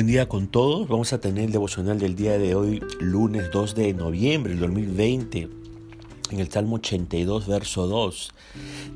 Buen 0.00 0.06
día 0.06 0.30
con 0.30 0.48
todos. 0.48 0.88
Vamos 0.88 1.12
a 1.12 1.20
tener 1.20 1.44
el 1.44 1.52
devocional 1.52 1.98
del 1.98 2.16
día 2.16 2.38
de 2.38 2.54
hoy, 2.54 2.82
lunes 3.00 3.50
2 3.52 3.74
de 3.74 3.92
noviembre 3.92 4.52
del 4.54 4.60
2020, 4.60 5.50
en 6.30 6.40
el 6.40 6.50
Salmo 6.50 6.76
82, 6.76 7.46
verso 7.46 7.86
2. 7.86 8.32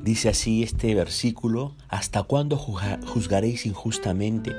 Dice 0.03 0.29
así 0.29 0.63
este 0.63 0.95
versículo, 0.95 1.75
¿hasta 1.89 2.23
cuándo 2.23 2.57
juzgaréis 2.57 3.67
injustamente? 3.67 4.55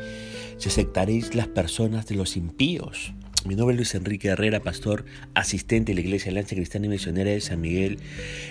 ¿Se 0.59 0.69
aceptaréis 0.69 1.35
las 1.35 1.49
personas 1.49 2.07
de 2.07 2.15
los 2.15 2.37
impíos? 2.37 3.13
Mi 3.45 3.57
nombre 3.57 3.75
es 3.75 3.79
Luis 3.79 3.97
Enrique 3.97 4.29
Herrera, 4.29 4.61
pastor 4.61 5.05
asistente 5.35 5.91
de 5.91 5.97
la 5.97 6.07
Iglesia 6.07 6.31
Alianza 6.31 6.55
Cristiana 6.55 6.87
y 6.87 6.91
Misionera 6.91 7.33
de 7.33 7.41
San 7.41 7.61
Miguel 7.61 7.99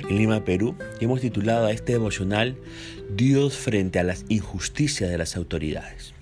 en 0.09 0.17
Lima, 0.17 0.43
Perú. 0.43 0.75
Y 0.99 1.05
hemos 1.05 1.21
titulado 1.21 1.67
a 1.67 1.71
este 1.71 1.93
devocional 1.93 2.57
Dios 3.15 3.55
frente 3.55 3.99
a 3.99 4.03
las 4.03 4.25
injusticias 4.27 5.09
de 5.09 5.17
las 5.17 5.37
autoridades. 5.37 6.14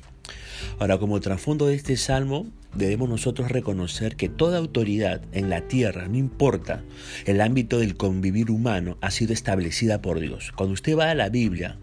Ahora, 0.79 0.97
como 0.97 1.19
trasfondo 1.19 1.67
de 1.67 1.75
este 1.75 1.97
salmo, 1.97 2.45
debemos 2.75 3.09
nosotros 3.09 3.51
reconocer 3.51 4.15
que 4.15 4.29
toda 4.29 4.57
autoridad 4.57 5.21
en 5.31 5.49
la 5.49 5.67
tierra, 5.67 6.07
no 6.07 6.17
importa 6.17 6.83
el 7.25 7.41
ámbito 7.41 7.79
del 7.79 7.95
convivir 7.95 8.51
humano, 8.51 8.97
ha 9.01 9.11
sido 9.11 9.33
establecida 9.33 10.01
por 10.01 10.19
Dios. 10.19 10.51
Cuando 10.55 10.73
usted 10.73 10.97
va 10.97 11.09
a 11.09 11.15
la 11.15 11.29
Biblia, 11.29 11.77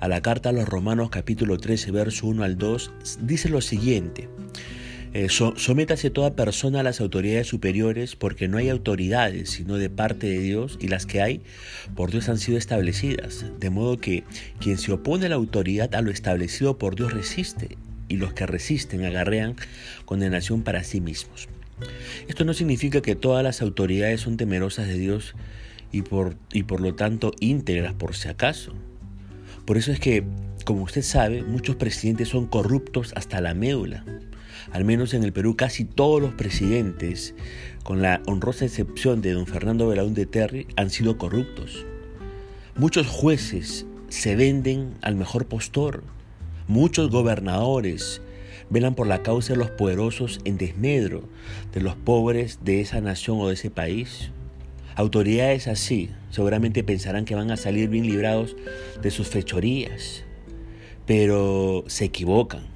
a 0.00 0.08
la 0.08 0.20
carta 0.20 0.50
a 0.50 0.52
los 0.52 0.68
Romanos 0.68 1.10
capítulo 1.10 1.58
13, 1.58 1.90
verso 1.90 2.26
1 2.26 2.44
al 2.44 2.58
2, 2.58 2.92
dice 3.22 3.48
lo 3.48 3.60
siguiente. 3.60 4.28
Eh, 5.14 5.28
sométase 5.30 6.10
toda 6.10 6.36
persona 6.36 6.80
a 6.80 6.82
las 6.82 7.00
autoridades 7.00 7.46
superiores 7.46 8.14
porque 8.14 8.46
no 8.46 8.58
hay 8.58 8.68
autoridades 8.68 9.48
sino 9.48 9.76
de 9.78 9.88
parte 9.88 10.26
de 10.26 10.38
Dios 10.38 10.76
y 10.82 10.88
las 10.88 11.06
que 11.06 11.22
hay 11.22 11.40
por 11.96 12.10
Dios 12.10 12.28
han 12.28 12.36
sido 12.36 12.58
establecidas. 12.58 13.46
De 13.58 13.70
modo 13.70 13.96
que 13.96 14.24
quien 14.60 14.76
se 14.76 14.92
opone 14.92 15.26
a 15.26 15.28
la 15.30 15.36
autoridad 15.36 15.94
a 15.94 16.02
lo 16.02 16.10
establecido 16.10 16.76
por 16.76 16.94
Dios 16.94 17.14
resiste 17.14 17.78
y 18.08 18.16
los 18.16 18.32
que 18.32 18.46
resisten 18.46 19.04
agarrean 19.04 19.56
condenación 20.04 20.62
para 20.62 20.84
sí 20.84 21.00
mismos. 21.00 21.48
Esto 22.26 22.44
no 22.44 22.54
significa 22.54 23.00
que 23.00 23.14
todas 23.14 23.44
las 23.44 23.62
autoridades 23.62 24.20
son 24.20 24.36
temerosas 24.36 24.88
de 24.88 24.98
Dios 24.98 25.34
y 25.92 26.02
por, 26.02 26.36
y 26.52 26.64
por 26.64 26.80
lo 26.80 26.94
tanto 26.94 27.32
íntegras 27.40 27.94
por 27.94 28.14
si 28.16 28.28
acaso. 28.28 28.74
Por 29.64 29.76
eso 29.76 29.92
es 29.92 30.00
que, 30.00 30.24
como 30.64 30.82
usted 30.82 31.02
sabe, 31.02 31.42
muchos 31.42 31.76
presidentes 31.76 32.28
son 32.28 32.46
corruptos 32.46 33.12
hasta 33.16 33.40
la 33.40 33.54
médula. 33.54 34.04
Al 34.72 34.84
menos 34.84 35.14
en 35.14 35.24
el 35.24 35.32
Perú 35.32 35.56
casi 35.56 35.84
todos 35.84 36.20
los 36.20 36.34
presidentes, 36.34 37.34
con 37.84 38.02
la 38.02 38.22
honrosa 38.26 38.64
excepción 38.64 39.22
de 39.22 39.32
don 39.32 39.46
Fernando 39.46 39.90
de 39.90 40.26
Terry, 40.26 40.66
han 40.76 40.90
sido 40.90 41.16
corruptos. 41.16 41.86
Muchos 42.76 43.06
jueces 43.06 43.86
se 44.08 44.36
venden 44.36 44.94
al 45.00 45.14
mejor 45.16 45.46
postor 45.46 46.02
Muchos 46.68 47.08
gobernadores 47.08 48.20
velan 48.68 48.94
por 48.94 49.06
la 49.06 49.22
causa 49.22 49.54
de 49.54 49.58
los 49.58 49.70
poderosos 49.70 50.38
en 50.44 50.58
desmedro 50.58 51.26
de 51.72 51.80
los 51.80 51.96
pobres 51.96 52.58
de 52.62 52.82
esa 52.82 53.00
nación 53.00 53.40
o 53.40 53.48
de 53.48 53.54
ese 53.54 53.70
país. 53.70 54.32
Autoridades 54.94 55.66
así 55.66 56.10
seguramente 56.30 56.84
pensarán 56.84 57.24
que 57.24 57.34
van 57.34 57.50
a 57.50 57.56
salir 57.56 57.88
bien 57.88 58.06
librados 58.06 58.54
de 59.00 59.10
sus 59.10 59.28
fechorías, 59.28 60.24
pero 61.06 61.84
se 61.86 62.04
equivocan. 62.04 62.66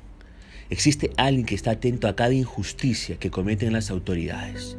Existe 0.70 1.10
alguien 1.18 1.44
que 1.44 1.54
está 1.54 1.72
atento 1.72 2.08
a 2.08 2.16
cada 2.16 2.32
injusticia 2.32 3.18
que 3.18 3.30
cometen 3.30 3.74
las 3.74 3.90
autoridades. 3.90 4.78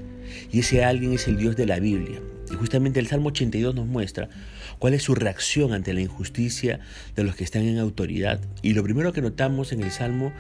Y 0.52 0.61
ese 0.61 0.83
alguien 0.83 1.14
es 1.14 1.27
el 1.27 1.38
Dios 1.38 1.55
de 1.55 1.67
la 1.67 1.80
Biblia. 1.80 2.20
Y 2.52 2.55
justamente 2.55 3.00
el 3.00 3.05
Salmo 3.05 3.27
82 3.27 3.75
nos 3.75 3.86
muestra 3.86 4.27
cuál 4.79 4.93
es 4.93 5.03
su 5.03 5.16
reacción 5.16 5.73
ante 5.73 5.93
la 5.93 6.02
injusticia 6.02 6.79
de 7.16 7.23
los 7.23 7.35
que 7.35 7.43
están 7.43 7.63
en 7.63 7.79
autoridad. 7.79 8.39
Y 8.61 8.73
lo 8.73 8.83
primero 8.83 9.13
que 9.13 9.21
notamos 9.21 9.71
en 9.71 9.81
el 9.81 9.91
Salmo 9.91 10.31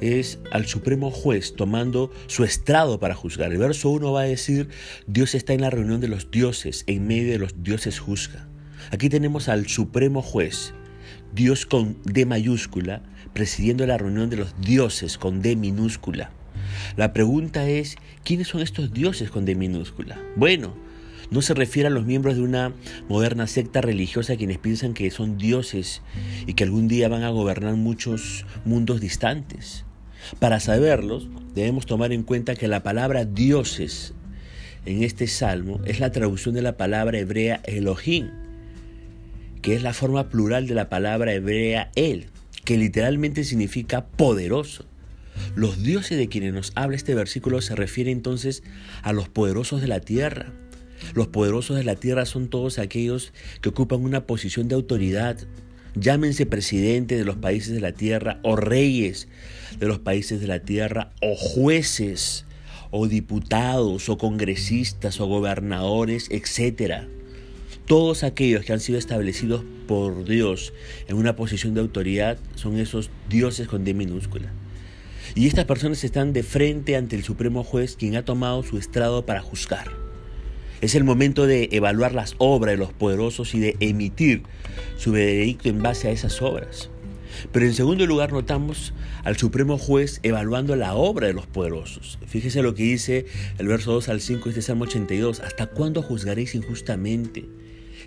es 0.00 0.38
al 0.50 0.66
Supremo 0.66 1.10
Juez 1.10 1.54
tomando 1.54 2.10
su 2.26 2.44
estrado 2.44 3.00
para 3.00 3.14
juzgar. 3.14 3.52
El 3.52 3.58
verso 3.58 3.90
1 3.90 4.12
va 4.12 4.22
a 4.22 4.24
decir, 4.24 4.68
Dios 5.06 5.34
está 5.34 5.52
en 5.52 5.60
la 5.60 5.70
reunión 5.70 6.00
de 6.00 6.08
los 6.08 6.30
dioses, 6.30 6.84
en 6.86 7.06
medio 7.06 7.32
de 7.32 7.38
los 7.38 7.62
dioses 7.62 7.98
juzga. 7.98 8.48
Aquí 8.90 9.08
tenemos 9.08 9.48
al 9.48 9.66
Supremo 9.66 10.22
Juez, 10.22 10.74
Dios 11.34 11.66
con 11.66 11.96
D 12.04 12.26
mayúscula, 12.26 13.02
presidiendo 13.32 13.86
la 13.86 13.98
reunión 13.98 14.30
de 14.30 14.36
los 14.36 14.60
dioses 14.60 15.18
con 15.18 15.42
D 15.42 15.56
minúscula. 15.56 16.30
La 16.96 17.12
pregunta 17.12 17.68
es, 17.68 17.96
¿quiénes 18.22 18.48
son 18.48 18.60
estos 18.60 18.92
dioses 18.92 19.30
con 19.30 19.44
D 19.44 19.54
minúscula? 19.54 20.20
Bueno, 20.36 20.76
no 21.30 21.42
se 21.42 21.54
refiere 21.54 21.88
a 21.88 21.90
los 21.90 22.04
miembros 22.04 22.36
de 22.36 22.42
una 22.42 22.72
moderna 23.08 23.46
secta 23.46 23.80
religiosa 23.80 24.36
quienes 24.36 24.58
piensan 24.58 24.94
que 24.94 25.10
son 25.10 25.38
dioses 25.38 26.02
y 26.46 26.54
que 26.54 26.64
algún 26.64 26.88
día 26.88 27.08
van 27.08 27.22
a 27.22 27.30
gobernar 27.30 27.74
muchos 27.76 28.46
mundos 28.64 29.00
distantes. 29.00 29.84
Para 30.38 30.60
saberlos, 30.60 31.28
debemos 31.54 31.86
tomar 31.86 32.12
en 32.12 32.22
cuenta 32.22 32.54
que 32.54 32.68
la 32.68 32.82
palabra 32.82 33.24
dioses 33.24 34.14
en 34.86 35.02
este 35.02 35.26
salmo 35.26 35.80
es 35.86 36.00
la 36.00 36.12
traducción 36.12 36.54
de 36.54 36.62
la 36.62 36.76
palabra 36.76 37.18
hebrea 37.18 37.60
Elohim, 37.64 38.30
que 39.62 39.74
es 39.74 39.82
la 39.82 39.94
forma 39.94 40.28
plural 40.28 40.66
de 40.66 40.74
la 40.74 40.88
palabra 40.88 41.32
hebrea 41.32 41.90
El, 41.94 42.26
que 42.64 42.76
literalmente 42.76 43.44
significa 43.44 44.06
poderoso. 44.06 44.86
Los 45.56 45.82
dioses 45.82 46.18
de 46.18 46.28
quienes 46.28 46.52
nos 46.52 46.72
habla 46.74 46.96
este 46.96 47.14
versículo 47.14 47.60
se 47.60 47.74
refiere 47.74 48.10
entonces 48.10 48.62
a 49.02 49.12
los 49.12 49.28
poderosos 49.28 49.80
de 49.80 49.88
la 49.88 50.00
tierra. 50.00 50.52
Los 51.12 51.28
poderosos 51.28 51.76
de 51.76 51.84
la 51.84 51.96
tierra 51.96 52.24
son 52.24 52.48
todos 52.48 52.78
aquellos 52.78 53.32
que 53.60 53.68
ocupan 53.68 54.02
una 54.02 54.26
posición 54.26 54.68
de 54.68 54.74
autoridad. 54.74 55.38
Llámense 55.94 56.46
presidentes 56.46 57.18
de 57.18 57.24
los 57.24 57.36
países 57.36 57.72
de 57.72 57.80
la 57.80 57.92
tierra 57.92 58.40
o 58.42 58.56
reyes 58.56 59.28
de 59.78 59.86
los 59.86 59.98
países 59.98 60.40
de 60.40 60.46
la 60.46 60.60
tierra 60.60 61.12
o 61.20 61.36
jueces 61.36 62.46
o 62.90 63.06
diputados 63.06 64.08
o 64.08 64.18
congresistas 64.18 65.20
o 65.20 65.26
gobernadores, 65.26 66.28
etc. 66.30 67.04
Todos 67.86 68.24
aquellos 68.24 68.64
que 68.64 68.72
han 68.72 68.80
sido 68.80 68.98
establecidos 68.98 69.64
por 69.86 70.24
Dios 70.24 70.72
en 71.08 71.16
una 71.16 71.36
posición 71.36 71.74
de 71.74 71.80
autoridad 71.80 72.38
son 72.54 72.78
esos 72.78 73.10
dioses 73.28 73.68
con 73.68 73.84
D 73.84 73.94
minúscula. 73.94 74.52
Y 75.34 75.46
estas 75.46 75.64
personas 75.64 76.04
están 76.04 76.32
de 76.32 76.42
frente 76.42 76.96
ante 76.96 77.16
el 77.16 77.24
Supremo 77.24 77.64
Juez, 77.64 77.96
quien 77.96 78.14
ha 78.16 78.24
tomado 78.24 78.62
su 78.62 78.78
estrado 78.78 79.26
para 79.26 79.40
juzgar. 79.40 80.03
Es 80.84 80.94
el 80.94 81.02
momento 81.02 81.46
de 81.46 81.70
evaluar 81.72 82.12
las 82.12 82.34
obras 82.36 82.74
de 82.74 82.76
los 82.76 82.92
poderosos 82.92 83.54
y 83.54 83.58
de 83.58 83.74
emitir 83.80 84.42
su 84.98 85.12
veredicto 85.12 85.70
en 85.70 85.82
base 85.82 86.08
a 86.08 86.10
esas 86.10 86.42
obras. 86.42 86.90
Pero 87.52 87.64
en 87.64 87.72
segundo 87.72 88.04
lugar 88.04 88.34
notamos 88.34 88.92
al 89.24 89.38
Supremo 89.38 89.78
Juez 89.78 90.20
evaluando 90.24 90.76
la 90.76 90.94
obra 90.94 91.26
de 91.26 91.32
los 91.32 91.46
poderosos. 91.46 92.18
Fíjese 92.26 92.60
lo 92.60 92.74
que 92.74 92.82
dice 92.82 93.24
el 93.56 93.66
verso 93.66 93.92
2 93.92 94.10
al 94.10 94.20
5 94.20 94.44
de 94.44 94.50
este 94.50 94.60
Salmo 94.60 94.84
82. 94.84 95.40
¿Hasta 95.40 95.68
cuándo 95.68 96.02
juzgaréis 96.02 96.54
injustamente? 96.54 97.46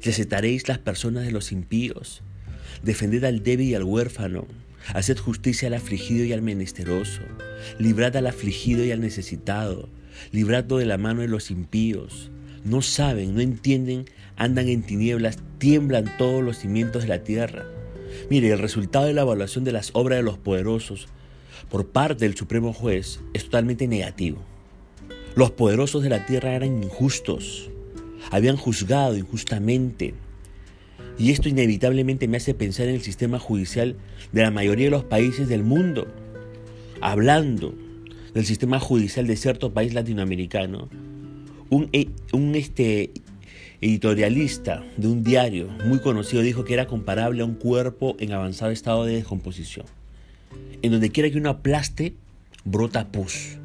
¿Recetaréis 0.04 0.68
las 0.68 0.78
personas 0.78 1.26
de 1.26 1.32
los 1.32 1.52
impíos? 1.52 2.22
Defended 2.84 3.24
al 3.24 3.42
débil 3.42 3.70
y 3.70 3.74
al 3.74 3.86
huérfano 3.86 4.46
Haced 4.94 5.18
justicia 5.18 5.68
al 5.68 5.74
afligido 5.74 6.26
y 6.26 6.32
al 6.32 6.44
menesteroso. 6.44 7.24
Librad 7.80 8.16
al 8.18 8.28
afligido 8.28 8.86
y 8.86 8.92
al 8.92 9.02
necesitado. 9.02 9.90
Libradlo 10.32 10.78
de 10.78 10.86
la 10.86 11.00
mano 11.00 11.22
de 11.22 11.28
los 11.28 11.50
impíos. 11.50 12.30
No 12.64 12.82
saben, 12.82 13.36
no 13.36 13.42
entienden, 13.42 14.06
andan 14.36 14.68
en 14.70 14.84
tinieblas, 14.84 15.40
tiemblan 15.58 16.18
todos 16.18 16.44
los 16.44 16.60
cimientos 16.60 17.04
de 17.04 17.10
la 17.10 17.24
tierra. 17.24 17.66
Mire, 18.30 18.52
el 18.52 18.60
resultado 18.60 19.06
de 19.06 19.14
la 19.14 19.22
evaluación 19.22 19.64
de 19.64 19.72
las 19.72 19.92
obras 19.94 20.18
de 20.18 20.24
los 20.24 20.38
poderosos 20.38 21.08
por 21.70 21.88
parte 21.88 22.26
del 22.26 22.36
Supremo 22.36 22.74
Juez 22.74 23.20
es 23.34 23.46
totalmente 23.46 23.88
negativo. 23.88 24.40
Los 25.36 25.52
poderosos 25.52 26.04
de 26.04 26.10
la 26.10 26.26
tierra 26.26 26.54
eran 26.54 26.84
injustos, 26.84 27.70
habían 28.32 28.58
juzgado 28.58 29.18
injustamente, 29.18 30.14
y 31.20 31.32
esto 31.32 31.50
inevitablemente 31.50 32.28
me 32.28 32.38
hace 32.38 32.54
pensar 32.54 32.88
en 32.88 32.96
el 32.96 33.02
sistema 33.02 33.40
judicial 33.40 33.96
de 34.32 34.42
la 34.42 34.52
mayoría 34.52 34.86
de 34.86 34.92
los 34.92 35.04
países 35.04 35.48
del 35.48 35.64
mundo. 35.64 36.08
Hablando 37.02 37.74
del 38.34 38.46
sistema 38.46 38.80
judicial 38.80 39.26
de 39.26 39.36
cierto 39.36 39.74
país 39.74 39.94
latinoamericano, 39.94 40.90
un, 41.70 41.90
e, 41.94 42.10
un 42.34 42.56
este, 42.56 43.12
editorialista 43.82 44.84
de 44.98 45.08
un 45.08 45.24
diario 45.24 45.68
muy 45.86 46.00
conocido 46.00 46.42
dijo 46.42 46.64
que 46.64 46.74
era 46.74 46.88
comparable 46.88 47.42
a 47.42 47.46
un 47.46 47.56
cuerpo 47.56 48.16
en 48.20 48.32
avanzado 48.32 48.72
estado 48.72 49.06
de 49.06 49.16
descomposición. 49.16 49.86
En 50.82 50.92
donde 50.92 51.12
quiera 51.12 51.30
que 51.30 51.38
uno 51.38 51.50
aplaste, 51.50 52.14
brota 52.64 53.12
pus. 53.12 53.58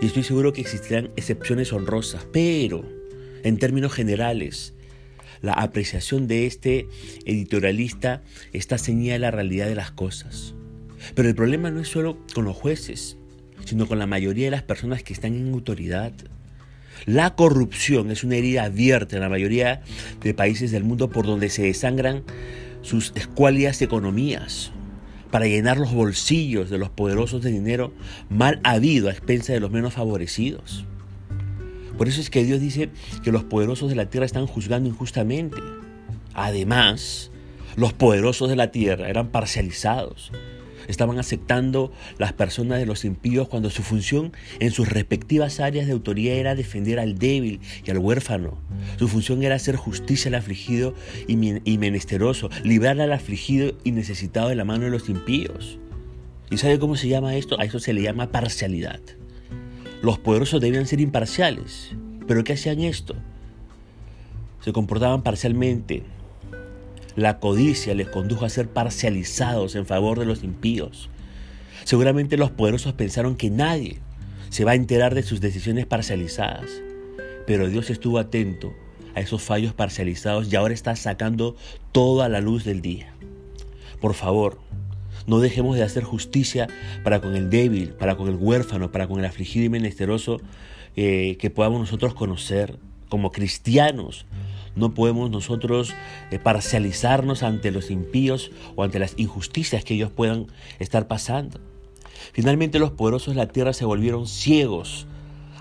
Y 0.00 0.06
estoy 0.06 0.22
seguro 0.22 0.52
que 0.52 0.62
existirán 0.62 1.10
excepciones 1.16 1.72
honrosas, 1.72 2.26
pero 2.32 2.84
en 3.42 3.58
términos 3.58 3.92
generales, 3.92 4.74
la 5.42 5.52
apreciación 5.52 6.26
de 6.26 6.46
este 6.46 6.88
editorialista 7.24 8.22
está 8.52 8.78
ceñida 8.78 9.16
a 9.16 9.18
la 9.18 9.30
realidad 9.30 9.66
de 9.66 9.74
las 9.74 9.90
cosas. 9.90 10.54
Pero 11.14 11.28
el 11.28 11.34
problema 11.34 11.70
no 11.70 11.80
es 11.80 11.88
solo 11.88 12.18
con 12.34 12.44
los 12.44 12.56
jueces, 12.56 13.16
sino 13.64 13.86
con 13.86 13.98
la 13.98 14.06
mayoría 14.06 14.46
de 14.46 14.50
las 14.50 14.62
personas 14.62 15.02
que 15.02 15.12
están 15.12 15.34
en 15.34 15.52
autoridad. 15.52 16.12
La 17.06 17.34
corrupción 17.34 18.10
es 18.10 18.24
una 18.24 18.36
herida 18.36 18.64
abierta 18.64 19.16
en 19.16 19.22
la 19.22 19.28
mayoría 19.28 19.82
de 20.20 20.34
países 20.34 20.70
del 20.70 20.84
mundo 20.84 21.10
por 21.10 21.26
donde 21.26 21.50
se 21.50 21.62
desangran 21.62 22.24
sus 22.82 23.12
escuálidas 23.14 23.82
economías. 23.82 24.72
para 25.30 25.46
llenar 25.46 25.78
los 25.78 25.92
bolsillos 25.92 26.70
de 26.70 26.78
los 26.78 26.90
poderosos 26.90 27.40
de 27.40 27.52
dinero 27.52 27.94
mal 28.28 28.58
habido 28.64 29.08
a 29.08 29.12
expensa 29.12 29.52
de 29.52 29.60
los 29.60 29.70
menos 29.70 29.94
favorecidos. 29.94 30.84
Por 31.96 32.08
eso 32.08 32.20
es 32.20 32.30
que 32.30 32.42
Dios 32.42 32.60
dice 32.60 32.90
que 33.22 33.30
los 33.30 33.44
poderosos 33.44 33.90
de 33.90 33.94
la 33.94 34.06
tierra 34.06 34.26
están 34.26 34.48
juzgando 34.48 34.88
injustamente. 34.88 35.58
Además, 36.34 37.30
los 37.76 37.92
poderosos 37.92 38.48
de 38.48 38.56
la 38.56 38.72
tierra 38.72 39.08
eran 39.08 39.28
parcializados. 39.28 40.32
Estaban 40.90 41.18
aceptando 41.18 41.92
las 42.18 42.32
personas 42.32 42.78
de 42.78 42.86
los 42.86 43.04
impíos 43.04 43.48
cuando 43.48 43.70
su 43.70 43.82
función 43.82 44.32
en 44.58 44.72
sus 44.72 44.88
respectivas 44.88 45.60
áreas 45.60 45.86
de 45.86 45.92
autoridad 45.92 46.34
era 46.34 46.54
defender 46.54 46.98
al 46.98 47.16
débil 47.16 47.60
y 47.86 47.90
al 47.90 47.98
huérfano. 47.98 48.58
Su 48.98 49.06
función 49.06 49.42
era 49.42 49.54
hacer 49.54 49.76
justicia 49.76 50.28
al 50.28 50.34
afligido 50.34 50.94
y 51.28 51.78
menesteroso, 51.78 52.50
librar 52.64 53.00
al 53.00 53.12
afligido 53.12 53.72
y 53.84 53.92
necesitado 53.92 54.48
de 54.48 54.56
la 54.56 54.64
mano 54.64 54.84
de 54.84 54.90
los 54.90 55.08
impíos. 55.08 55.78
¿Y 56.50 56.58
sabe 56.58 56.80
cómo 56.80 56.96
se 56.96 57.08
llama 57.08 57.36
esto? 57.36 57.58
A 57.60 57.64
eso 57.64 57.78
se 57.78 57.92
le 57.92 58.02
llama 58.02 58.32
parcialidad. 58.32 59.00
Los 60.02 60.18
poderosos 60.18 60.60
debían 60.60 60.86
ser 60.86 61.00
imparciales. 61.00 61.94
¿Pero 62.26 62.42
qué 62.42 62.54
hacían 62.54 62.80
esto? 62.80 63.14
Se 64.60 64.72
comportaban 64.72 65.22
parcialmente, 65.22 66.02
la 67.16 67.38
codicia 67.38 67.94
les 67.94 68.08
condujo 68.08 68.44
a 68.44 68.50
ser 68.50 68.68
parcializados 68.68 69.74
en 69.74 69.86
favor 69.86 70.18
de 70.18 70.26
los 70.26 70.42
impíos. 70.42 71.10
Seguramente 71.84 72.36
los 72.36 72.50
poderosos 72.50 72.92
pensaron 72.92 73.36
que 73.36 73.50
nadie 73.50 73.98
se 74.50 74.64
va 74.64 74.72
a 74.72 74.76
enterar 74.76 75.14
de 75.14 75.22
sus 75.22 75.40
decisiones 75.40 75.86
parcializadas, 75.86 76.70
pero 77.46 77.68
Dios 77.68 77.90
estuvo 77.90 78.18
atento 78.18 78.72
a 79.14 79.20
esos 79.20 79.42
fallos 79.42 79.72
parcializados 79.74 80.52
y 80.52 80.56
ahora 80.56 80.74
está 80.74 80.94
sacando 80.96 81.56
toda 81.92 82.28
la 82.28 82.40
luz 82.40 82.64
del 82.64 82.80
día. 82.80 83.12
Por 84.00 84.14
favor, 84.14 84.60
no 85.26 85.40
dejemos 85.40 85.76
de 85.76 85.82
hacer 85.82 86.02
justicia 86.02 86.68
para 87.04 87.20
con 87.20 87.36
el 87.36 87.50
débil, 87.50 87.90
para 87.90 88.16
con 88.16 88.28
el 88.28 88.36
huérfano, 88.36 88.90
para 88.90 89.06
con 89.06 89.18
el 89.18 89.26
afligido 89.26 89.66
y 89.66 89.68
menesteroso 89.68 90.40
eh, 90.96 91.36
que 91.38 91.50
podamos 91.50 91.80
nosotros 91.80 92.14
conocer 92.14 92.78
como 93.08 93.30
cristianos. 93.30 94.26
No 94.80 94.94
podemos 94.94 95.30
nosotros 95.30 95.92
eh, 96.30 96.38
parcializarnos 96.38 97.42
ante 97.42 97.70
los 97.70 97.90
impíos 97.90 98.50
o 98.76 98.82
ante 98.82 98.98
las 98.98 99.12
injusticias 99.18 99.84
que 99.84 99.92
ellos 99.92 100.10
puedan 100.10 100.46
estar 100.78 101.06
pasando. 101.06 101.60
Finalmente 102.32 102.78
los 102.78 102.90
poderosos 102.90 103.34
de 103.34 103.40
la 103.42 103.48
tierra 103.48 103.74
se 103.74 103.84
volvieron 103.84 104.26
ciegos 104.26 105.06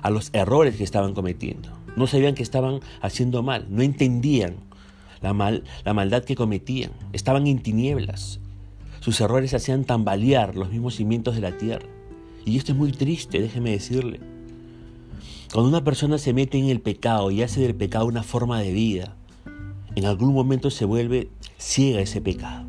a 0.02 0.10
los 0.10 0.30
errores 0.32 0.78
que 0.78 0.86
estaban 0.86 1.14
cometiendo. 1.14 1.68
No 1.98 2.08
sabían 2.08 2.34
que 2.34 2.44
estaban 2.44 2.80
haciendo 3.02 3.44
mal, 3.44 3.66
no 3.70 3.82
entendían 3.82 4.56
la, 5.20 5.34
mal, 5.34 5.66
la 5.84 5.94
maldad 5.94 6.24
que 6.24 6.36
cometían, 6.36 6.92
estaban 7.12 7.46
en 7.46 7.60
tinieblas. 7.60 8.40
Sus 9.02 9.20
errores 9.20 9.54
hacían 9.54 9.84
tambalear 9.84 10.56
los 10.56 10.70
mismos 10.70 10.96
cimientos 10.96 11.36
de 11.36 11.42
la 11.42 11.58
tierra. 11.58 11.90
Y 12.46 12.58
esto 12.58 12.72
es 12.72 12.78
muy 12.78 12.94
triste, 12.94 13.42
déjeme 13.42 13.72
decirle. 13.72 14.22
Cuando 15.52 15.70
una 15.70 15.84
persona 15.84 16.20
se 16.20 16.32
mete 16.32 16.60
en 16.60 16.70
el 16.70 16.80
pecado 16.80 17.32
y 17.32 17.42
hace 17.42 17.60
del 17.62 17.74
pecado 17.74 18.06
una 18.06 18.22
forma 18.22 18.62
de 18.62 18.72
vida, 18.72 19.16
en 19.96 20.06
algún 20.06 20.32
momento 20.32 20.70
se 20.70 20.86
vuelve 20.86 21.30
ciega 21.58 22.02
ese 22.02 22.22
pecado. 22.22 22.68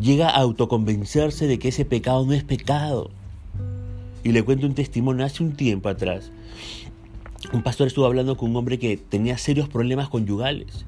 Llega 0.00 0.28
a 0.28 0.40
autoconvencerse 0.40 1.46
de 1.46 1.60
que 1.60 1.68
ese 1.68 1.84
pecado 1.84 2.26
no 2.26 2.32
es 2.32 2.42
pecado. 2.42 3.12
Y 4.24 4.32
le 4.32 4.42
cuento 4.42 4.66
un 4.66 4.74
testimonio 4.74 5.24
hace 5.24 5.44
un 5.44 5.52
tiempo 5.52 5.88
atrás. 5.88 6.32
Un 7.52 7.62
pastor 7.62 7.86
estuvo 7.86 8.06
hablando 8.06 8.36
con 8.36 8.50
un 8.50 8.56
hombre 8.56 8.80
que 8.80 8.96
tenía 8.96 9.38
serios 9.38 9.68
problemas 9.68 10.08
conyugales. 10.08 10.86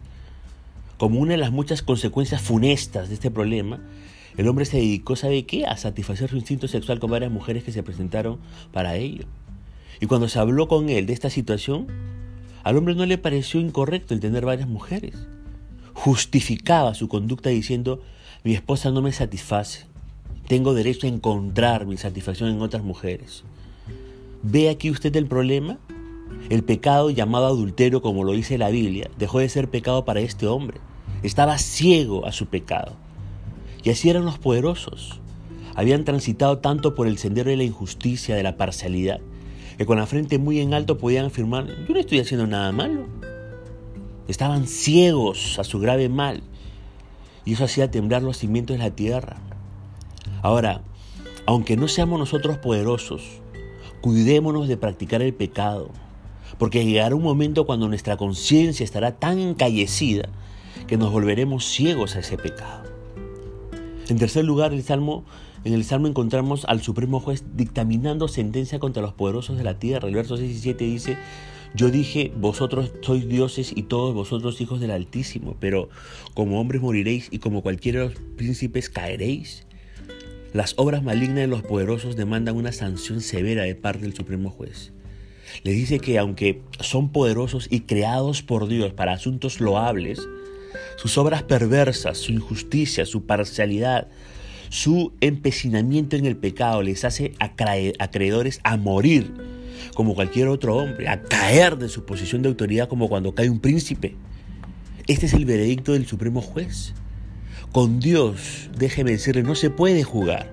Como 0.98 1.20
una 1.20 1.32
de 1.32 1.38
las 1.38 1.52
muchas 1.52 1.82
consecuencias 1.82 2.42
funestas 2.42 3.10
de 3.10 3.14
este 3.14 3.30
problema, 3.30 3.78
el 4.36 4.48
hombre 4.48 4.64
se 4.64 4.78
dedicó, 4.78 5.14
¿sabe 5.14 5.46
qué?, 5.46 5.66
a 5.66 5.76
satisfacer 5.76 6.30
su 6.30 6.36
instinto 6.36 6.66
sexual 6.66 6.98
con 6.98 7.12
varias 7.12 7.30
mujeres 7.30 7.62
que 7.62 7.70
se 7.70 7.84
presentaron 7.84 8.40
para 8.72 8.96
ello. 8.96 9.26
Y 10.00 10.06
cuando 10.06 10.28
se 10.28 10.38
habló 10.38 10.68
con 10.68 10.88
él 10.88 11.06
de 11.06 11.12
esta 11.12 11.30
situación, 11.30 11.86
al 12.62 12.76
hombre 12.76 12.94
no 12.94 13.06
le 13.06 13.18
pareció 13.18 13.60
incorrecto 13.60 14.14
el 14.14 14.20
tener 14.20 14.44
varias 14.44 14.68
mujeres. 14.68 15.14
Justificaba 15.94 16.94
su 16.94 17.08
conducta 17.08 17.50
diciendo, 17.50 18.00
mi 18.44 18.54
esposa 18.54 18.90
no 18.90 19.02
me 19.02 19.12
satisface. 19.12 19.86
Tengo 20.48 20.74
derecho 20.74 21.06
a 21.06 21.10
encontrar 21.10 21.86
mi 21.86 21.96
satisfacción 21.96 22.50
en 22.50 22.62
otras 22.62 22.84
mujeres. 22.84 23.44
¿Ve 24.42 24.68
aquí 24.68 24.90
usted 24.90 25.14
el 25.16 25.26
problema? 25.26 25.78
El 26.50 26.62
pecado 26.62 27.10
llamado 27.10 27.46
adulterio, 27.46 28.02
como 28.02 28.22
lo 28.22 28.32
dice 28.32 28.58
la 28.58 28.68
Biblia, 28.68 29.10
dejó 29.18 29.40
de 29.40 29.48
ser 29.48 29.68
pecado 29.68 30.04
para 30.04 30.20
este 30.20 30.46
hombre. 30.46 30.78
Estaba 31.22 31.58
ciego 31.58 32.26
a 32.26 32.32
su 32.32 32.46
pecado. 32.46 32.92
Y 33.82 33.90
así 33.90 34.10
eran 34.10 34.24
los 34.24 34.38
poderosos. 34.38 35.20
Habían 35.74 36.04
transitado 36.04 36.58
tanto 36.58 36.94
por 36.94 37.06
el 37.06 37.18
sendero 37.18 37.50
de 37.50 37.56
la 37.56 37.64
injusticia, 37.64 38.36
de 38.36 38.42
la 38.42 38.56
parcialidad, 38.56 39.20
que 39.76 39.86
con 39.86 39.98
la 39.98 40.06
frente 40.06 40.38
muy 40.38 40.60
en 40.60 40.74
alto 40.74 40.98
podían 40.98 41.26
afirmar, 41.26 41.66
yo 41.66 41.94
no 41.94 42.00
estoy 42.00 42.20
haciendo 42.20 42.46
nada 42.46 42.72
malo. 42.72 43.06
Estaban 44.28 44.66
ciegos 44.66 45.58
a 45.58 45.64
su 45.64 45.78
grave 45.78 46.08
mal 46.08 46.42
y 47.44 47.52
eso 47.52 47.64
hacía 47.64 47.90
temblar 47.90 48.22
los 48.22 48.38
cimientos 48.38 48.76
de 48.76 48.82
la 48.82 48.90
tierra. 48.90 49.36
Ahora, 50.42 50.82
aunque 51.46 51.76
no 51.76 51.88
seamos 51.88 52.18
nosotros 52.18 52.58
poderosos, 52.58 53.40
cuidémonos 54.00 54.66
de 54.68 54.76
practicar 54.76 55.22
el 55.22 55.34
pecado, 55.34 55.90
porque 56.58 56.84
llegará 56.84 57.14
un 57.14 57.22
momento 57.22 57.66
cuando 57.66 57.88
nuestra 57.88 58.16
conciencia 58.16 58.84
estará 58.84 59.12
tan 59.12 59.38
encallecida 59.38 60.28
que 60.86 60.96
nos 60.96 61.12
volveremos 61.12 61.66
ciegos 61.66 62.16
a 62.16 62.20
ese 62.20 62.36
pecado. 62.36 62.84
En 64.08 64.18
tercer 64.18 64.44
lugar, 64.44 64.72
el 64.72 64.82
Salmo 64.82 65.24
en 65.66 65.74
el 65.74 65.84
Salmo 65.84 66.06
encontramos 66.06 66.64
al 66.66 66.80
Supremo 66.80 67.18
Juez 67.18 67.42
dictaminando 67.56 68.28
sentencia 68.28 68.78
contra 68.78 69.02
los 69.02 69.14
poderosos 69.14 69.58
de 69.58 69.64
la 69.64 69.80
tierra. 69.80 70.06
El 70.06 70.14
verso 70.14 70.36
6 70.36 70.48
y 70.48 70.60
7 70.60 70.84
dice, 70.84 71.18
yo 71.74 71.90
dije, 71.90 72.30
vosotros 72.36 72.92
sois 73.02 73.26
dioses 73.28 73.72
y 73.74 73.82
todos 73.82 74.14
vosotros 74.14 74.60
hijos 74.60 74.78
del 74.78 74.92
Altísimo, 74.92 75.56
pero 75.58 75.88
como 76.34 76.60
hombres 76.60 76.82
moriréis 76.82 77.26
y 77.32 77.40
como 77.40 77.62
cualquiera 77.62 77.98
de 77.98 78.06
los 78.10 78.14
príncipes 78.36 78.88
caeréis. 78.88 79.66
Las 80.52 80.74
obras 80.76 81.02
malignas 81.02 81.38
de 81.38 81.46
los 81.48 81.62
poderosos 81.62 82.14
demandan 82.14 82.54
una 82.54 82.70
sanción 82.70 83.20
severa 83.20 83.64
de 83.64 83.74
parte 83.74 84.02
del 84.02 84.14
Supremo 84.14 84.50
Juez. 84.50 84.92
Le 85.64 85.72
dice 85.72 85.98
que 85.98 86.20
aunque 86.20 86.62
son 86.78 87.10
poderosos 87.10 87.66
y 87.68 87.80
creados 87.80 88.40
por 88.42 88.68
Dios 88.68 88.92
para 88.92 89.14
asuntos 89.14 89.60
loables, 89.60 90.20
sus 90.96 91.18
obras 91.18 91.42
perversas, 91.42 92.18
su 92.18 92.30
injusticia, 92.30 93.04
su 93.04 93.26
parcialidad, 93.26 94.06
su 94.68 95.12
empecinamiento 95.20 96.16
en 96.16 96.26
el 96.26 96.36
pecado 96.36 96.82
les 96.82 97.04
hace 97.04 97.34
acreedores 97.38 98.60
a 98.62 98.76
morir 98.76 99.32
como 99.94 100.14
cualquier 100.14 100.48
otro 100.48 100.76
hombre, 100.76 101.08
a 101.08 101.22
caer 101.22 101.78
de 101.78 101.88
su 101.88 102.04
posición 102.04 102.42
de 102.42 102.48
autoridad 102.48 102.88
como 102.88 103.08
cuando 103.08 103.34
cae 103.34 103.48
un 103.48 103.60
príncipe. 103.60 104.14
Este 105.06 105.26
es 105.26 105.34
el 105.34 105.44
veredicto 105.44 105.92
del 105.92 106.06
Supremo 106.06 106.42
Juez. 106.42 106.92
Con 107.72 108.00
Dios, 108.00 108.70
déjeme 108.76 109.12
decirle, 109.12 109.42
no 109.42 109.54
se 109.54 109.70
puede 109.70 110.02
jugar, 110.02 110.50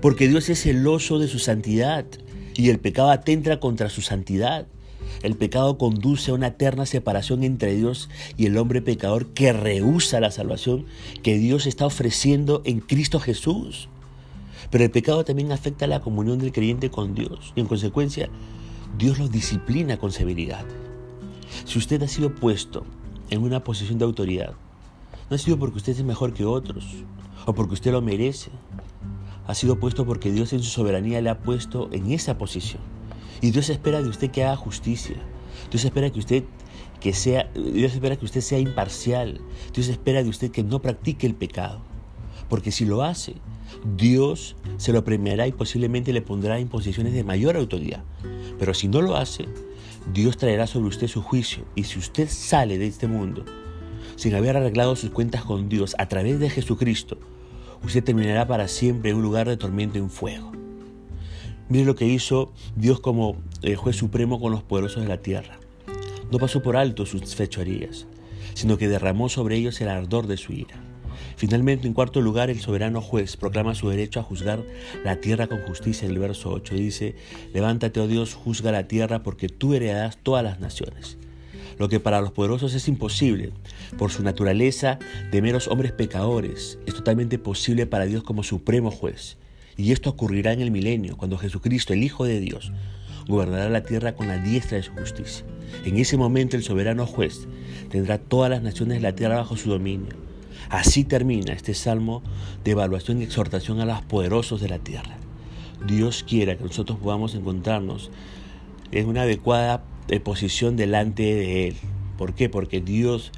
porque 0.00 0.28
Dios 0.28 0.48
es 0.48 0.62
celoso 0.62 1.18
de 1.18 1.28
su 1.28 1.38
santidad 1.38 2.04
y 2.54 2.70
el 2.70 2.78
pecado 2.78 3.10
atenta 3.10 3.60
contra 3.60 3.88
su 3.88 4.02
santidad. 4.02 4.66
El 5.22 5.36
pecado 5.36 5.78
conduce 5.78 6.30
a 6.30 6.34
una 6.34 6.48
eterna 6.48 6.86
separación 6.86 7.44
entre 7.44 7.74
Dios 7.74 8.08
y 8.36 8.46
el 8.46 8.58
hombre 8.58 8.82
pecador 8.82 9.28
que 9.28 9.52
rehúsa 9.52 10.20
la 10.20 10.30
salvación 10.30 10.86
que 11.22 11.38
Dios 11.38 11.66
está 11.66 11.86
ofreciendo 11.86 12.62
en 12.64 12.80
Cristo 12.80 13.20
Jesús. 13.20 13.88
Pero 14.70 14.84
el 14.84 14.90
pecado 14.90 15.24
también 15.24 15.52
afecta 15.52 15.84
a 15.84 15.88
la 15.88 16.00
comunión 16.00 16.38
del 16.38 16.52
creyente 16.52 16.90
con 16.90 17.14
Dios 17.14 17.52
y 17.54 17.60
en 17.60 17.66
consecuencia 17.66 18.28
Dios 18.98 19.18
lo 19.18 19.28
disciplina 19.28 19.96
con 19.96 20.12
severidad. 20.12 20.64
Si 21.64 21.78
usted 21.78 22.02
ha 22.02 22.08
sido 22.08 22.34
puesto 22.34 22.84
en 23.30 23.42
una 23.42 23.62
posición 23.62 23.98
de 23.98 24.04
autoridad, 24.04 24.54
no 25.30 25.36
ha 25.36 25.38
sido 25.38 25.58
porque 25.58 25.78
usted 25.78 25.92
es 25.92 26.04
mejor 26.04 26.34
que 26.34 26.44
otros 26.44 26.84
o 27.46 27.54
porque 27.54 27.74
usted 27.74 27.92
lo 27.92 28.02
merece. 28.02 28.50
Ha 29.46 29.54
sido 29.54 29.78
puesto 29.78 30.04
porque 30.06 30.30
Dios 30.30 30.52
en 30.52 30.62
su 30.62 30.70
soberanía 30.70 31.20
le 31.20 31.30
ha 31.30 31.38
puesto 31.38 31.88
en 31.92 32.12
esa 32.12 32.38
posición. 32.38 32.82
Y 33.42 33.50
Dios 33.50 33.68
espera 33.68 34.00
de 34.00 34.08
usted 34.08 34.30
que 34.30 34.44
haga 34.44 34.56
justicia. 34.56 35.16
Dios 35.70 35.84
espera 35.84 36.08
que 36.10 36.20
usted 36.20 36.44
que 37.00 37.12
sea 37.12 37.50
Dios 37.54 37.92
espera 37.92 38.16
que 38.16 38.24
usted 38.24 38.40
sea 38.40 38.60
imparcial. 38.60 39.40
Dios 39.74 39.88
espera 39.88 40.22
de 40.22 40.30
usted 40.30 40.52
que 40.52 40.62
no 40.62 40.80
practique 40.80 41.26
el 41.26 41.34
pecado. 41.34 41.80
Porque 42.48 42.70
si 42.70 42.84
lo 42.84 43.02
hace, 43.02 43.34
Dios 43.96 44.56
se 44.76 44.92
lo 44.92 45.04
premiará 45.04 45.48
y 45.48 45.52
posiblemente 45.52 46.12
le 46.12 46.22
pondrá 46.22 46.60
en 46.60 46.68
posiciones 46.68 47.12
de 47.14 47.24
mayor 47.24 47.56
autoridad. 47.56 48.04
Pero 48.58 48.74
si 48.74 48.86
no 48.86 49.02
lo 49.02 49.16
hace, 49.16 49.48
Dios 50.12 50.36
traerá 50.36 50.68
sobre 50.68 50.88
usted 50.88 51.08
su 51.08 51.20
juicio. 51.20 51.64
Y 51.74 51.84
si 51.84 51.98
usted 51.98 52.28
sale 52.28 52.78
de 52.78 52.86
este 52.86 53.08
mundo 53.08 53.44
sin 54.14 54.36
haber 54.36 54.56
arreglado 54.56 54.94
sus 54.94 55.10
cuentas 55.10 55.42
con 55.42 55.68
Dios 55.68 55.96
a 55.98 56.06
través 56.06 56.38
de 56.38 56.48
Jesucristo, 56.48 57.18
usted 57.82 58.04
terminará 58.04 58.46
para 58.46 58.68
siempre 58.68 59.10
en 59.10 59.16
un 59.16 59.22
lugar 59.22 59.48
de 59.48 59.56
tormento 59.56 59.98
en 59.98 60.10
fuego. 60.10 60.61
Mire 61.72 61.86
lo 61.86 61.94
que 61.94 62.04
hizo 62.04 62.52
Dios 62.76 63.00
como 63.00 63.38
eh, 63.62 63.76
juez 63.76 63.96
supremo 63.96 64.38
con 64.38 64.52
los 64.52 64.62
poderosos 64.62 65.04
de 65.04 65.08
la 65.08 65.22
tierra. 65.22 65.58
No 66.30 66.36
pasó 66.36 66.62
por 66.62 66.76
alto 66.76 67.06
sus 67.06 67.34
fechorías, 67.34 68.06
sino 68.52 68.76
que 68.76 68.88
derramó 68.88 69.30
sobre 69.30 69.56
ellos 69.56 69.80
el 69.80 69.88
ardor 69.88 70.26
de 70.26 70.36
su 70.36 70.52
ira. 70.52 70.74
Finalmente, 71.38 71.86
en 71.86 71.94
cuarto 71.94 72.20
lugar, 72.20 72.50
el 72.50 72.60
soberano 72.60 73.00
juez 73.00 73.38
proclama 73.38 73.74
su 73.74 73.88
derecho 73.88 74.20
a 74.20 74.22
juzgar 74.22 74.62
la 75.02 75.16
tierra 75.22 75.46
con 75.46 75.62
justicia. 75.62 76.04
En 76.04 76.12
el 76.12 76.18
verso 76.18 76.50
8 76.50 76.74
dice, 76.74 77.14
levántate, 77.54 78.00
oh 78.00 78.06
Dios, 78.06 78.34
juzga 78.34 78.70
la 78.70 78.86
tierra 78.86 79.22
porque 79.22 79.48
tú 79.48 79.72
heredarás 79.72 80.18
todas 80.18 80.44
las 80.44 80.60
naciones. 80.60 81.16
Lo 81.78 81.88
que 81.88 82.00
para 82.00 82.20
los 82.20 82.32
poderosos 82.32 82.74
es 82.74 82.86
imposible, 82.86 83.50
por 83.96 84.10
su 84.10 84.22
naturaleza 84.22 84.98
de 85.30 85.40
meros 85.40 85.68
hombres 85.68 85.92
pecadores, 85.92 86.78
es 86.84 86.92
totalmente 86.92 87.38
posible 87.38 87.86
para 87.86 88.04
Dios 88.04 88.24
como 88.24 88.42
supremo 88.42 88.90
juez. 88.90 89.38
Y 89.76 89.92
esto 89.92 90.10
ocurrirá 90.10 90.52
en 90.52 90.60
el 90.60 90.70
milenio, 90.70 91.16
cuando 91.16 91.38
Jesucristo, 91.38 91.92
el 91.92 92.02
Hijo 92.02 92.24
de 92.24 92.40
Dios, 92.40 92.72
gobernará 93.26 93.68
la 93.70 93.82
tierra 93.82 94.14
con 94.14 94.28
la 94.28 94.38
diestra 94.38 94.76
de 94.76 94.82
su 94.82 94.92
justicia. 94.92 95.44
En 95.84 95.96
ese 95.96 96.16
momento 96.16 96.56
el 96.56 96.62
soberano 96.62 97.06
juez 97.06 97.46
tendrá 97.88 98.18
todas 98.18 98.50
las 98.50 98.62
naciones 98.62 98.98
de 98.98 99.02
la 99.02 99.14
tierra 99.14 99.36
bajo 99.36 99.56
su 99.56 99.70
dominio. 99.70 100.14
Así 100.68 101.04
termina 101.04 101.52
este 101.52 101.74
salmo 101.74 102.22
de 102.64 102.72
evaluación 102.72 103.20
y 103.20 103.24
exhortación 103.24 103.80
a 103.80 103.84
los 103.84 104.02
poderosos 104.02 104.60
de 104.60 104.68
la 104.68 104.78
tierra. 104.78 105.16
Dios 105.86 106.24
quiera 106.26 106.56
que 106.56 106.64
nosotros 106.64 106.98
podamos 106.98 107.34
encontrarnos 107.34 108.10
en 108.90 109.08
una 109.08 109.22
adecuada 109.22 109.82
posición 110.24 110.76
delante 110.76 111.22
de 111.22 111.68
Él. 111.68 111.76
¿Por 112.18 112.34
qué? 112.34 112.48
Porque 112.48 112.80
Dios, 112.80 113.32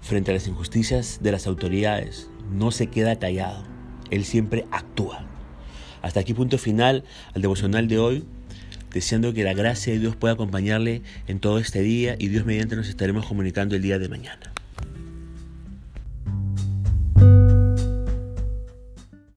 frente 0.00 0.30
a 0.30 0.34
las 0.34 0.48
injusticias 0.48 1.20
de 1.22 1.32
las 1.32 1.46
autoridades, 1.46 2.28
no 2.52 2.70
se 2.70 2.88
queda 2.88 3.18
callado. 3.18 3.64
Él 4.10 4.24
siempre 4.24 4.66
actúa. 4.70 5.24
Hasta 6.06 6.20
aquí 6.20 6.34
punto 6.34 6.56
final 6.56 7.02
al 7.34 7.42
devocional 7.42 7.88
de 7.88 7.98
hoy, 7.98 8.24
deseando 8.92 9.34
que 9.34 9.42
la 9.42 9.54
gracia 9.54 9.92
de 9.92 9.98
Dios 9.98 10.14
pueda 10.14 10.34
acompañarle 10.34 11.02
en 11.26 11.40
todo 11.40 11.58
este 11.58 11.80
día 11.82 12.14
y 12.16 12.28
Dios 12.28 12.46
mediante 12.46 12.76
nos 12.76 12.88
estaremos 12.88 13.26
comunicando 13.26 13.74
el 13.74 13.82
día 13.82 13.98
de 13.98 14.08
mañana. 14.08 14.55